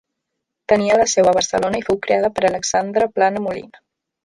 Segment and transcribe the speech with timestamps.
[0.71, 3.87] Tenia la seu a Barcelona i fou creada per Alexandre Plana Molina.